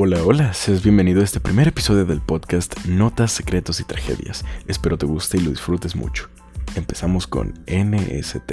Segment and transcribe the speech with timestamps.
[0.00, 4.44] Hola, hola, seas bienvenido a este primer episodio del podcast Notas, Secretos y Tragedias.
[4.68, 6.28] Espero te guste y lo disfrutes mucho.
[6.76, 8.52] Empezamos con NST.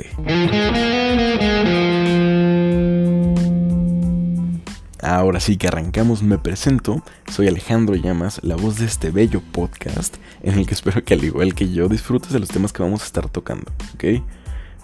[5.04, 10.16] Ahora sí que arrancamos, me presento, soy Alejandro Llamas, la voz de este bello podcast
[10.42, 13.04] en el que espero que al igual que yo disfrutes de los temas que vamos
[13.04, 14.04] a estar tocando, ¿ok?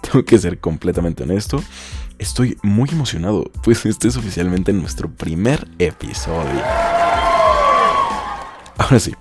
[0.00, 1.60] Tengo que ser completamente honesto,
[2.18, 6.62] Estoy muy emocionado, pues este es oficialmente nuestro primer episodio.
[8.78, 9.12] Ahora sí,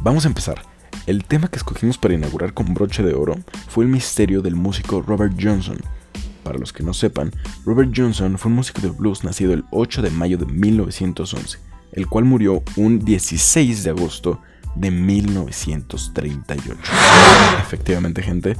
[0.00, 0.62] vamos a empezar.
[1.06, 3.36] El tema que escogimos para inaugurar con broche de oro
[3.68, 5.78] fue el misterio del músico Robert Johnson.
[6.42, 7.30] Para los que no sepan,
[7.64, 11.58] Robert Johnson fue un músico de blues nacido el 8 de mayo de 1911,
[11.92, 14.40] el cual murió un 16 de agosto
[14.74, 16.78] de 1938.
[17.62, 18.56] Efectivamente, gente,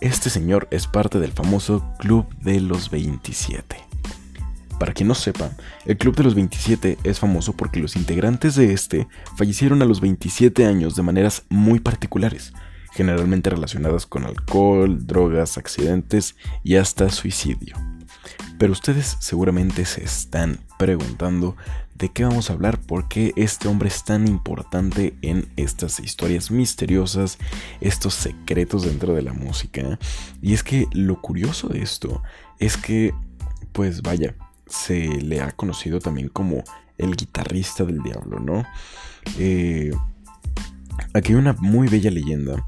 [0.00, 3.76] este señor es parte del famoso Club de los 27.
[4.78, 5.50] Para quien no sepa,
[5.86, 10.00] el Club de los 27 es famoso porque los integrantes de este fallecieron a los
[10.00, 12.52] 27 años de maneras muy particulares,
[12.92, 17.74] generalmente relacionadas con alcohol, drogas, accidentes y hasta suicidio.
[18.58, 21.56] Pero ustedes seguramente se están preguntando
[21.98, 26.50] de qué vamos a hablar, por qué este hombre es tan importante en estas historias
[26.50, 27.38] misteriosas,
[27.80, 29.98] estos secretos dentro de la música.
[30.40, 32.22] Y es que lo curioso de esto
[32.58, 33.12] es que,
[33.72, 36.62] pues vaya, se le ha conocido también como
[36.98, 38.64] el guitarrista del diablo, ¿no?
[39.38, 39.90] Eh,
[41.14, 42.64] aquí hay una muy bella leyenda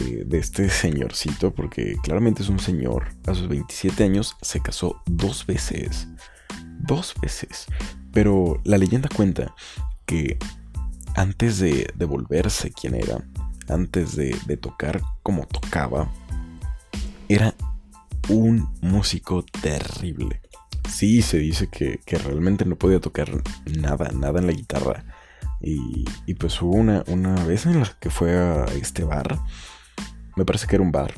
[0.00, 5.02] eh, de este señorcito, porque claramente es un señor, a sus 27 años se casó
[5.06, 6.08] dos veces.
[6.78, 7.66] Dos veces.
[8.12, 9.54] Pero la leyenda cuenta
[10.06, 10.38] que
[11.14, 13.24] antes de, volverse quien era,
[13.68, 16.10] antes de, tocar como tocaba,
[17.28, 17.54] era
[18.28, 20.40] un músico terrible.
[20.88, 23.28] Sí, se dice que, realmente no podía tocar
[23.66, 25.04] nada, nada en la guitarra.
[25.60, 29.38] Y, pues hubo una, una, vez en la que fue a este bar,
[30.36, 31.12] me parece que era un bar,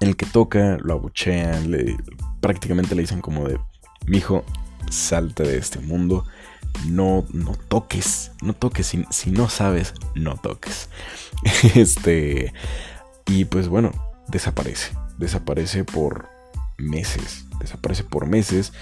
[0.00, 1.96] en el que toca, lo abuchean, le,
[2.40, 3.58] prácticamente le dicen como de,
[4.06, 4.44] mijo,
[4.90, 6.26] salte de este mundo.
[6.86, 10.88] No, no toques, no toques, si, si no sabes, no toques.
[11.74, 12.52] este,
[13.26, 13.92] y pues bueno,
[14.28, 16.28] desaparece, desaparece por
[16.78, 18.72] meses, desaparece por meses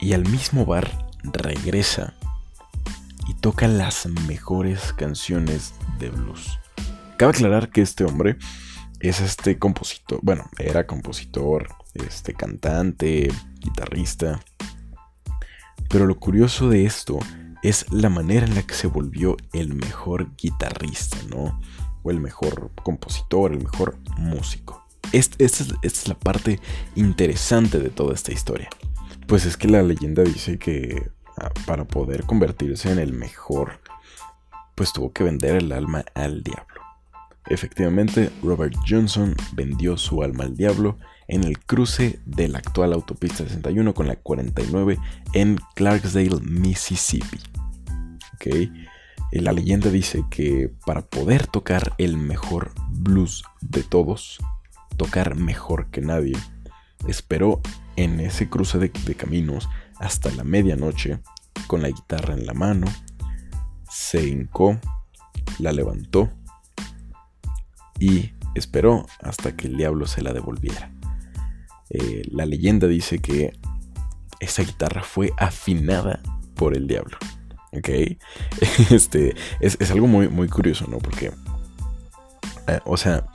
[0.00, 2.14] y al mismo bar regresa
[3.28, 6.58] y toca las mejores canciones de blues.
[7.16, 8.38] Cabe aclarar que este hombre
[9.00, 14.40] es este compositor, bueno, era compositor, este cantante, guitarrista,
[15.88, 17.18] pero lo curioso de esto
[17.62, 21.60] es la manera en la que se volvió el mejor guitarrista, ¿no?
[22.02, 24.86] O el mejor compositor, el mejor músico.
[25.12, 26.60] Esta, es, la parte
[26.94, 28.68] interesante de toda esta historia.
[29.26, 33.80] Pues es que la leyenda dice que ah, para poder convertirse en el mejor,
[34.74, 36.82] pues tuvo que vender el alma al diablo.
[37.46, 43.44] Efectivamente, Robert Johnson vendió su alma al diablo en el cruce de la actual autopista
[43.44, 44.98] 61 con la 49
[45.34, 47.38] en Clarksdale, Mississippi.
[48.34, 48.72] Okay.
[49.30, 54.38] La leyenda dice que para poder tocar el mejor blues de todos,
[54.96, 56.36] tocar mejor que nadie,
[57.06, 57.60] esperó
[57.96, 59.68] en ese cruce de, de caminos
[59.98, 61.20] hasta la medianoche
[61.66, 62.86] con la guitarra en la mano,
[63.90, 64.78] se hincó,
[65.58, 66.30] la levantó
[67.98, 70.90] y esperó hasta que el diablo se la devolviera.
[71.90, 73.52] Eh, la leyenda dice que
[74.40, 76.20] esa guitarra fue afinada
[76.54, 77.16] por el diablo.
[77.72, 77.88] ¿Ok?
[78.90, 80.98] Este, es, algo muy, muy curioso, ¿no?
[80.98, 81.32] Porque,
[82.66, 83.26] eh, o sea,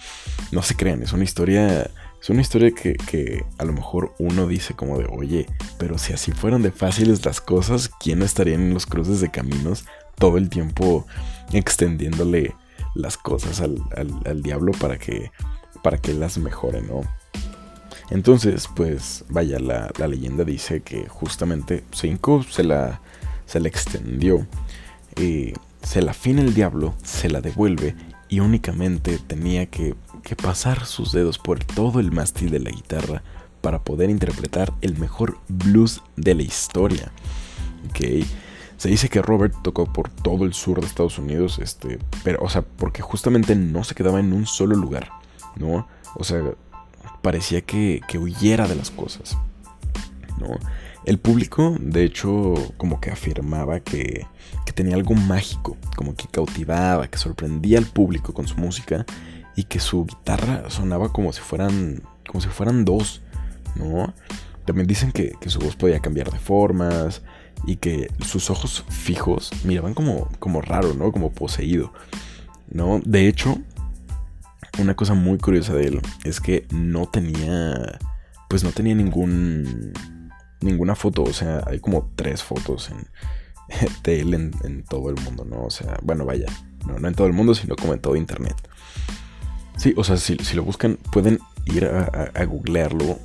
[0.51, 1.89] no se crean, es una historia...
[2.21, 5.45] Es una historia que, que, a lo mejor uno dice como de, oye,
[5.77, 9.83] pero si así fueran de fáciles las cosas, ¿quién estaría en los cruces de caminos
[10.15, 11.05] todo el tiempo
[11.51, 12.55] extendiéndole
[12.95, 15.31] las cosas al, al diablo para que,
[15.83, 17.01] para que las mejore, ¿no?
[18.09, 23.01] Entonces, pues vaya, la, leyenda dice que justamente Cinco se la,
[23.45, 24.45] se la extendió,
[25.15, 27.95] eh, se la afina el diablo, se la devuelve
[28.29, 29.95] y únicamente tenía que,
[30.41, 33.21] pasar sus dedos por todo el mástil de la guitarra
[33.61, 37.11] para poder interpretar el mejor blues de la historia.
[37.89, 38.25] Okay.
[38.77, 42.49] Se dice que Robert tocó por todo el sur de Estados Unidos, este, pero, o
[42.49, 45.09] sea, porque justamente no se quedaba en un solo lugar,
[45.56, 45.88] ¿no?
[46.15, 46.41] O sea,
[47.23, 49.35] parecía que, huyera de las cosas.
[50.37, 50.49] ¿no?
[51.05, 54.27] El público, de hecho, como que afirmaba que,
[54.75, 59.05] tenía algo mágico, como que cautivaba, que sorprendía al público con su música
[59.55, 63.21] y que su guitarra sonaba como si fueran, como si fueran dos,
[63.75, 64.15] ¿no?
[64.65, 67.21] También dicen que, su voz podía cambiar de formas,
[67.65, 71.11] y que sus ojos fijos miraban como, como raro, ¿no?
[71.11, 71.93] Como poseído,
[72.71, 72.99] ¿no?
[73.05, 73.59] De hecho,
[74.79, 77.99] una cosa muy curiosa de él es que no tenía,
[78.49, 79.93] pues no tenía ningún,
[80.61, 83.07] ninguna foto, o sea, hay como tres fotos en,
[84.03, 85.63] de él en, todo el mundo, ¿no?
[85.65, 86.47] O sea, bueno, vaya,
[86.87, 88.55] no, no en todo el mundo, sino como en todo internet.
[89.77, 93.19] Sí, o sea, si, lo buscan, pueden ir a, a googlearlo.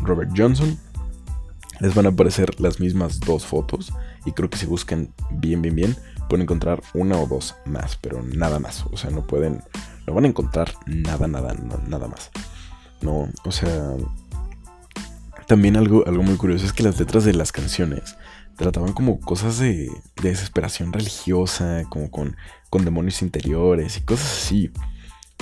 [0.00, 0.76] Robert Johnson,
[1.80, 3.92] les van a aparecer las mismas dos fotos
[4.24, 5.96] y creo que si buscan bien, bien, bien,
[6.28, 8.84] pueden encontrar una o dos más, pero nada más.
[8.90, 9.62] O sea, no pueden,
[10.06, 11.54] no van a encontrar nada, nada,
[11.88, 12.30] nada más.
[13.00, 13.94] No, o sea,
[15.46, 18.16] también algo, algo muy curioso es que las letras de las canciones
[18.56, 19.90] trataban como cosas de,
[20.22, 22.36] desesperación religiosa, como con,
[22.70, 24.70] con demonios interiores y cosas así.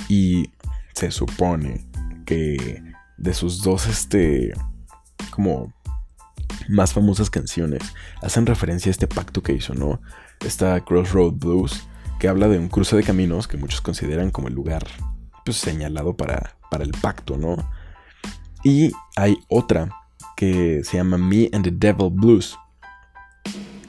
[0.09, 0.51] Y
[0.95, 1.87] se supone
[2.25, 2.83] que
[3.17, 4.53] de sus dos, este,
[5.31, 5.73] como
[6.69, 7.83] más famosas canciones
[8.23, 10.01] hacen referencia a este pacto que hizo, ¿no?
[10.41, 11.87] Está Crossroad Blues,
[12.23, 14.87] que habla de un cruce de caminos que muchos consideran como el lugar
[15.45, 17.57] pues, señalado para, para el pacto, ¿no?
[18.63, 19.91] Y hay otra
[20.37, 22.57] que se llama Me and the Devil Blues.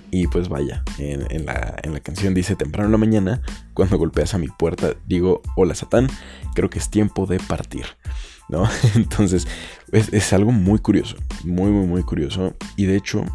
[0.09, 3.43] Y pues vaya, en, la, en, la, canción dice temprano en la mañana,
[3.75, 6.07] cuando golpeas a mi puerta, digo, hola Satán,
[6.55, 7.85] creo que es tiempo de partir.
[8.49, 8.67] ¿no?
[8.95, 9.47] Entonces,
[9.91, 12.55] es, algo muy curioso, muy, muy, muy curioso.
[12.77, 13.25] Y de hecho,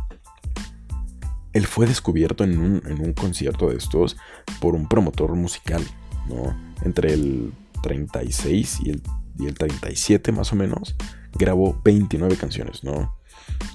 [1.59, 4.17] él fue descubierto en un, concierto de estos
[4.61, 5.83] por un promotor musical,
[6.29, 6.57] ¿no?
[6.83, 7.53] Entre el
[7.83, 9.03] 36 y el,
[9.39, 10.97] y el 37 más o menos,
[11.35, 13.17] grabó 29 canciones, ¿no?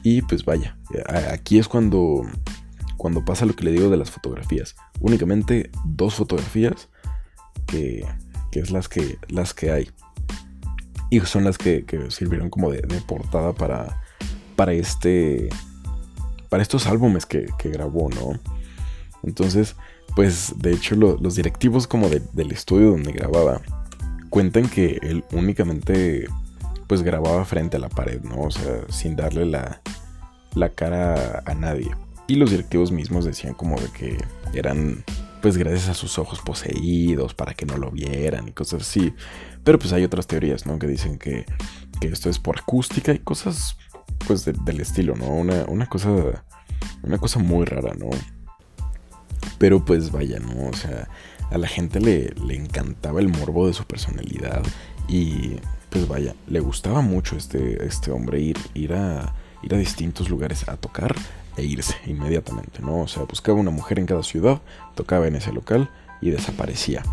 [0.01, 0.77] Y pues vaya,
[1.31, 2.23] aquí es cuando,
[2.97, 4.75] cuando pasa lo que le digo de las fotografías.
[4.99, 6.89] Únicamente dos fotografías
[7.65, 8.05] que,
[8.51, 9.89] que es las que, las que hay.
[11.09, 14.01] Y son las que, sirvieron como de, portada para,
[14.55, 15.49] para este.
[16.53, 18.39] Para estos álbumes que, grabó, ¿no?
[19.23, 19.75] Entonces,
[20.15, 23.59] pues de hecho los directivos como del estudio donde grababa
[24.29, 26.27] cuentan que él únicamente
[26.85, 28.41] pues grababa frente a la pared, ¿no?
[28.41, 29.81] O sea, sin darle la,
[30.53, 31.89] la cara a nadie.
[32.27, 34.23] Y los directivos mismos decían como de que
[34.53, 35.03] eran
[35.41, 39.11] pues gracias a sus ojos poseídos para que no lo vieran y cosas así.
[39.63, 40.77] Pero pues hay otras teorías, ¿no?
[40.77, 41.47] Que dicen que,
[42.01, 43.75] esto es por acústica y cosas,
[44.25, 45.27] pues del estilo, ¿no?
[45.27, 46.43] Una, una, cosa,
[47.03, 48.09] una cosa muy rara, ¿no?
[49.57, 50.69] Pero pues vaya, ¿no?
[50.69, 51.07] O sea,
[51.51, 54.63] a la gente le, le encantaba el morbo de su personalidad
[55.07, 55.57] y
[55.89, 60.67] pues vaya, le gustaba mucho este, este hombre ir, ir, a, ir a distintos lugares
[60.67, 61.15] a tocar
[61.55, 63.01] e irse inmediatamente, ¿no?
[63.01, 64.59] O sea, buscaba una mujer en cada ciudad,
[64.95, 67.03] tocaba en ese local y desaparecía.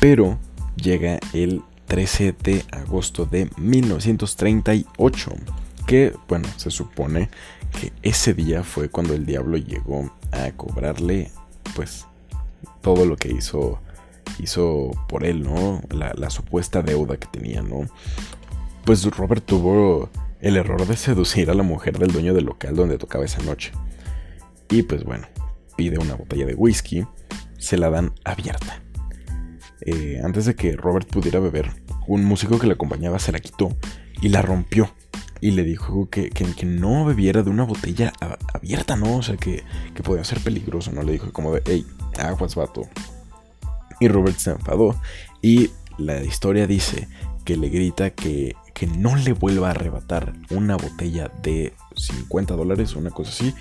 [0.00, 0.38] Pero
[0.76, 5.30] llega el 13 de agosto de 1938.
[5.86, 7.30] Que, bueno, se supone
[7.80, 11.30] que ese día fue cuando el diablo llegó a cobrarle,
[11.74, 12.06] pues,
[12.80, 13.80] todo lo que hizo,
[14.38, 15.80] hizo por él, ¿no?
[15.90, 17.86] La, supuesta deuda que tenía, ¿no?
[18.84, 20.10] Pues Robert tuvo
[20.40, 23.72] el error de seducir a la mujer del dueño del local donde tocaba esa noche.
[24.70, 25.26] Y pues bueno,
[25.76, 27.06] pide una botella de whisky,
[27.58, 28.82] se la dan abierta.
[29.80, 31.70] Eh, antes de que Robert pudiera beber,
[32.06, 33.76] un músico que le acompañaba se la quitó
[34.20, 34.90] y la rompió.
[35.40, 38.12] Y le dijo que, que, no bebiera de una botella
[38.52, 39.16] abierta, ¿no?
[39.16, 39.64] O sea, que,
[39.94, 41.02] que podía ser peligroso, ¿no?
[41.02, 41.86] Le dijo como de, hey,
[42.18, 42.82] aguas, vato.
[44.00, 44.96] Y Robert se enfadó.
[45.42, 47.08] Y la historia dice
[47.44, 52.96] que le grita que, que no le vuelva a arrebatar una botella de 50 dólares,
[52.96, 53.54] una cosa así,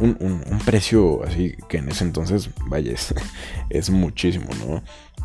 [0.00, 2.92] un, precio así que en ese entonces, vaya,
[3.70, 4.82] es, muchísimo, ¿no?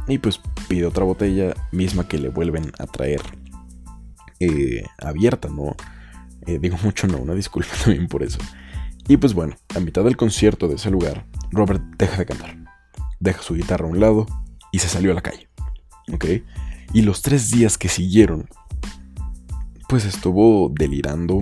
[0.08, 3.22] Y pues pide otra botella misma que le vuelven a traer
[4.42, 5.76] eh, abierta, ¿no?
[6.48, 8.40] Eh, digo mucho no, una disculpa también por eso.
[9.08, 12.58] Y pues bueno, a mitad del concierto de ese lugar, Robert deja de cantar,
[13.20, 14.26] deja su guitarra a un lado
[14.72, 15.50] y se salió a la calle,
[16.14, 16.26] ¿ok?
[16.94, 18.48] Y los tres días que siguieron,
[19.88, 21.42] pues estuvo delirando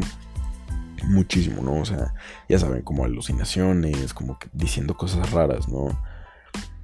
[1.06, 1.82] muchísimo, ¿no?
[1.82, 2.14] O sea,
[2.48, 6.00] ya saben, como alucinaciones, como que diciendo cosas raras, ¿no?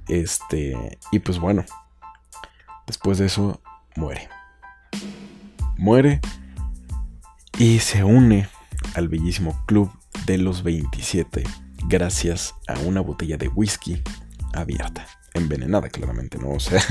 [0.08, 1.64] Este, y pues bueno,
[2.86, 3.60] después de eso,
[3.96, 4.28] muere.
[5.76, 6.20] Muere
[7.58, 8.48] y se une
[8.94, 9.90] al bellísimo club
[10.26, 11.44] de los 27
[11.88, 14.02] gracias a una botella de whisky
[14.52, 16.50] abierta, envenenada claramente, ¿no?
[16.56, 16.82] O sea,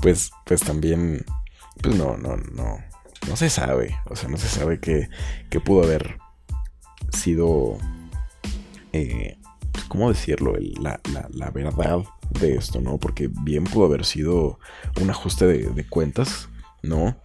[0.00, 1.24] pues, pues también,
[1.82, 2.78] pues no, no, no,
[3.28, 5.08] no se sabe, o sea, no se sabe qué,
[5.50, 6.18] qué pudo haber
[7.12, 7.78] sido,
[8.92, 9.38] eh,
[9.88, 10.54] ¿cómo decirlo?
[10.80, 12.04] La, verdad
[12.40, 12.98] de esto, ¿no?
[12.98, 14.58] Porque bien pudo haber sido
[15.00, 16.48] un ajuste de, cuentas,
[16.82, 17.16] ¿no?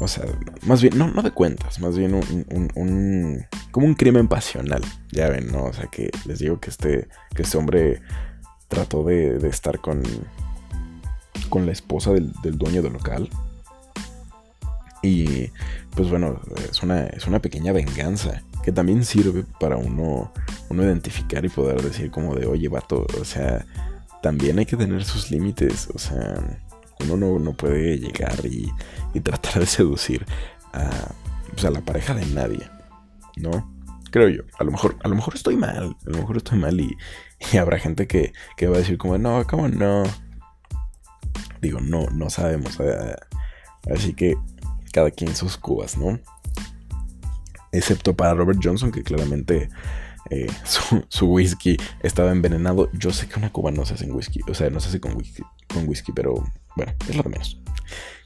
[0.00, 0.24] O sea,
[0.66, 4.82] más bien, no, no de cuentas, más bien un, como un crimen pasional.
[5.12, 5.64] Ya ven, ¿no?
[5.64, 8.02] O sea, que les digo que este, que este hombre
[8.68, 10.02] trató de, de estar con,
[11.48, 13.28] con la esposa del, del, dueño del local.
[15.02, 15.50] Y
[15.94, 20.32] pues bueno, es una, es una pequeña venganza que también sirve para uno,
[20.70, 23.66] uno identificar y poder decir como de, oye, vato, o sea,
[24.22, 26.62] también hay que tener sus límites, o sea,
[27.00, 28.70] uno no, no puede llegar y,
[29.12, 30.24] y, tratar de seducir
[30.72, 30.90] a,
[31.50, 32.68] pues, la pareja de nadie,
[33.36, 33.72] ¿no?
[34.10, 34.42] Creo yo.
[34.58, 35.96] A lo mejor, a lo mejor estoy mal.
[36.06, 36.96] A lo mejor estoy mal y,
[37.52, 40.04] y habrá gente que, que, va a decir como, no, ¿cómo no?
[41.60, 42.78] Digo, no, no sabemos.
[43.92, 44.36] Así que
[44.92, 46.20] cada quien sus cubas, ¿no?
[47.72, 49.68] Excepto para Robert Johnson, que claramente
[50.30, 50.46] eh,
[51.08, 52.90] su, whisky estaba envenenado.
[52.92, 55.00] Yo sé que una cuba no se hace en whisky, o sea, no se hace
[55.00, 56.34] con whisky, con whisky pero
[56.76, 57.60] bueno, es lo de menos.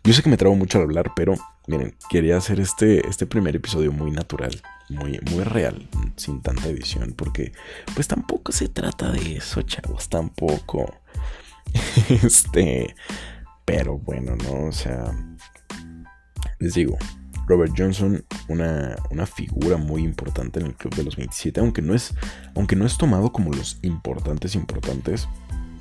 [0.05, 1.35] Yo sé que me trabo mucho al hablar, pero
[1.67, 5.87] miren, quería hacer este, este primer episodio muy natural, muy, muy real,
[6.17, 7.53] sin tanta edición, porque
[7.95, 10.95] pues tampoco se trata de eso, chavos, tampoco.
[12.09, 12.95] Este,
[13.67, 14.69] pero bueno, ¿no?
[14.69, 15.13] O sea,
[16.59, 16.97] les digo,
[17.47, 21.95] Robert Johnson, una, una, figura muy importante en el Club de los 27, aunque no
[21.95, 22.15] es,
[22.55, 25.29] aunque no es tomado como los importantes importantes,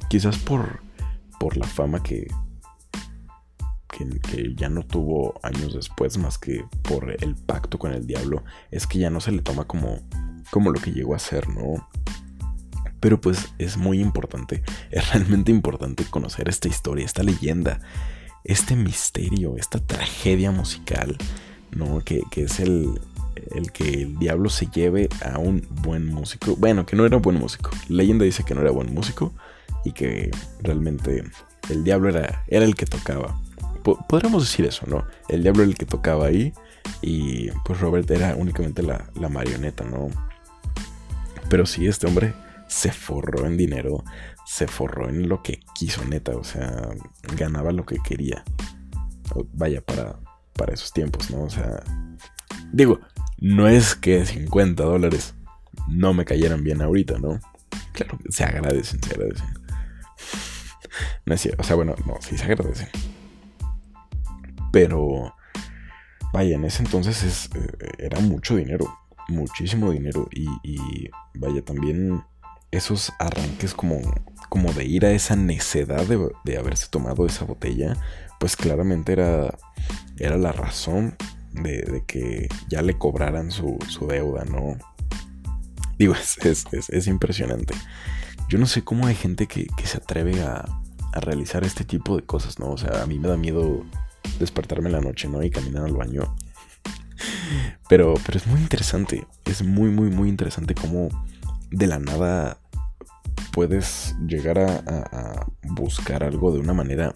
[0.10, 0.82] quizás por,
[1.40, 2.28] por la fama que,
[3.98, 8.88] que, ya no tuvo años después, más que por el pacto con el diablo, es
[8.88, 10.00] que ya no se le toma como,
[10.51, 11.88] como lo que llegó a ser, ¿no?
[13.00, 17.80] Pero pues es muy importante, es realmente importante conocer esta historia, esta leyenda,
[18.44, 21.18] este misterio, esta tragedia musical
[21.72, 22.01] ¿no?
[22.04, 23.00] Que, es el,
[23.56, 26.56] el, que el diablo se lleve a un buen músico.
[26.56, 27.72] Bueno, que no era buen músico.
[27.89, 29.34] La leyenda dice que no era buen músico
[29.84, 31.24] y que realmente
[31.70, 33.39] el diablo era, era el que tocaba.
[33.96, 35.06] Podríamos decir eso, ¿no?
[35.29, 36.53] El diablo era el que tocaba ahí
[37.01, 40.10] y pues Robert era únicamente la, la marioneta, ¿no?
[41.50, 42.34] Pero sí, este hombre
[42.67, 44.03] se forró en dinero,
[44.46, 46.89] se forró en lo que quiso, neta, o sea,
[47.36, 48.44] ganaba lo que quería.
[49.53, 50.20] Vaya, para,
[50.53, 51.44] para esos tiempos, ¿no?
[51.44, 51.84] O sea,
[52.72, 53.00] digo,
[53.38, 55.36] no es que 50 dólares
[55.88, 57.39] no me cayeran bien ahorita, ¿no?
[57.94, 59.48] Claro, se agradecen, se agradecen.
[61.25, 62.88] No es cierto, o sea, bueno, no, sí se agradecen.
[64.72, 65.34] Pero,
[66.34, 68.86] vaya, en ese entonces es, eh, era mucho dinero,
[69.30, 70.28] muchísimo dinero.
[70.32, 72.24] Y, vaya, también
[72.72, 74.00] esos arranques como,
[74.50, 77.96] como de ir a esa necedad de, de haberse tomado esa botella,
[78.40, 79.50] pues claramente era
[80.20, 81.16] era la razón
[81.54, 84.78] de, que ya le cobraran su, deuda, ¿no?
[85.98, 87.74] Digo, es, impresionante.
[88.50, 90.66] Yo no sé cómo hay gente que, se atreve a,
[91.14, 92.70] realizar este tipo de cosas, ¿no?
[92.70, 93.84] O sea, a mí me da miedo
[94.39, 95.43] despertarme en la noche, ¿no?
[95.43, 96.36] Y caminar al baño.
[97.89, 99.25] Pero, pero es muy interesante.
[99.46, 101.10] Es muy, muy, muy interesante cómo
[101.72, 102.57] de la nada
[103.51, 107.15] puedes llegar a buscar algo de una manera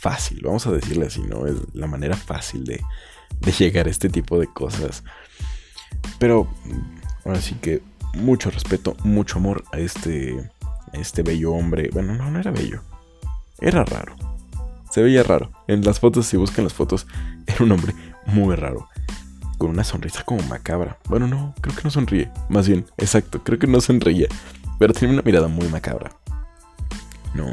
[0.00, 1.46] fácil, vamos a decirle así, ¿no?
[1.46, 2.82] Es la manera fácil de,
[3.58, 5.04] llegar a este tipo de cosas.
[6.18, 6.48] Pero
[7.24, 7.82] ahora sí que
[8.14, 10.50] mucho respeto, mucho amor a este,
[10.94, 11.90] este bello hombre.
[11.92, 12.80] Bueno, no, no era bello.
[13.60, 14.16] Era raro.
[14.90, 15.52] Se veía raro.
[15.68, 17.06] En las fotos, si buscan las fotos,
[17.46, 17.94] era un hombre
[18.26, 18.88] muy raro.
[19.58, 20.98] Con una sonrisa como macabra.
[21.08, 22.30] Bueno, no, creo que no sonríe.
[22.48, 24.28] Más bien, exacto, creo que no sonríe.
[24.78, 26.10] Pero tiene una mirada muy macabra.
[27.34, 27.46] No.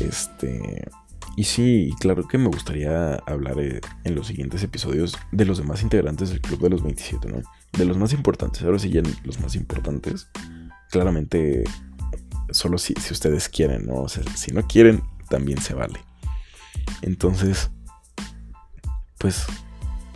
[0.00, 0.88] Este.
[1.36, 5.82] Y sí, claro que me gustaría hablar eh, en los siguientes episodios de los demás
[5.82, 7.42] integrantes del Club de los 27, ¿no?
[7.72, 10.28] De los más importantes, ahora sí ya los más importantes.
[10.90, 11.64] Claramente,
[12.50, 14.02] solo si, si ustedes quieren, ¿no?
[14.02, 16.00] O sea, si no quieren, también se vale.
[17.02, 17.70] Entonces,
[19.18, 19.46] pues,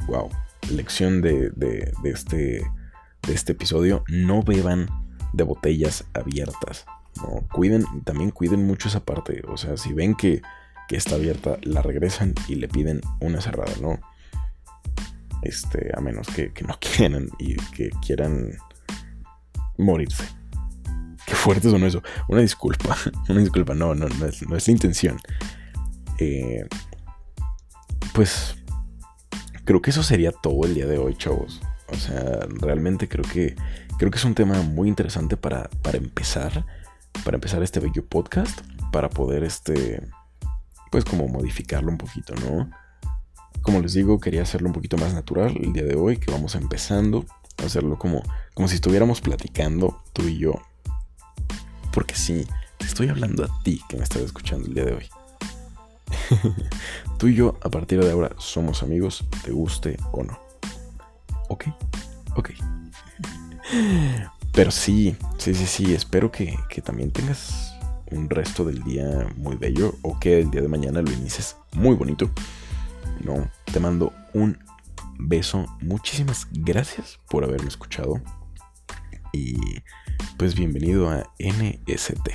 [0.06, 0.28] wow,
[0.70, 2.62] lección de, de, este,
[3.26, 4.88] de este episodio, no beban
[5.32, 6.86] de botellas abiertas.
[7.16, 7.46] ¿no?
[7.52, 9.42] Cuiden, también cuiden mucho esa parte.
[9.48, 10.42] O sea, si ven que
[10.88, 14.00] que está abierta, la regresan y le piden una cerrada, ¿no?
[15.42, 18.52] Este, a menos que, no quieran y que quieran
[19.78, 20.24] morirse.
[21.26, 22.02] Qué fuerte son eso.
[22.28, 22.96] Una disculpa.
[23.28, 23.74] Una disculpa.
[23.74, 25.18] No, no, no no es la intención.
[26.18, 26.66] Eh,
[28.14, 28.56] pues
[29.64, 31.60] creo que eso sería todo el día de hoy, chavos.
[31.88, 33.56] O sea, realmente creo que
[33.98, 36.64] creo que es un tema muy interesante para, para empezar.
[37.24, 38.60] Para empezar este bello podcast.
[38.92, 40.02] Para poder este
[40.94, 42.70] pues como modificarlo un poquito, ¿no?
[43.62, 46.54] Como les digo, quería hacerlo un poquito más natural el día de hoy, que vamos
[46.54, 48.22] empezando, hacerlo como,
[48.54, 50.52] como si estuviéramos platicando tú y yo.
[51.92, 52.46] Porque sí,
[52.78, 55.08] te estoy hablando a ti que me estás escuchando el día de hoy.
[57.18, 60.38] tú y yo, a partir de ahora, somos amigos, te guste o no.
[61.48, 61.66] ¿Ok?
[62.36, 62.50] Ok.
[64.52, 67.74] Pero sí, sí, sí, sí, espero que, que también tengas
[68.10, 71.96] un resto del día muy bello o que el día de mañana lo inicies muy
[71.96, 72.30] bonito.
[73.24, 74.58] No, te mando un
[75.18, 75.66] beso.
[75.80, 78.20] Muchísimas gracias por haberme escuchado.
[79.32, 79.56] Y
[80.36, 82.30] pues bienvenido a NST.